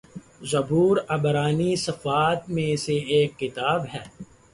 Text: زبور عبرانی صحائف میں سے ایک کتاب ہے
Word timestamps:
زبور 0.43 0.95
عبرانی 1.09 1.75
صحائف 1.77 2.49
میں 2.49 2.75
سے 2.85 2.95
ایک 3.13 3.37
کتاب 3.39 3.85
ہے 3.93 4.03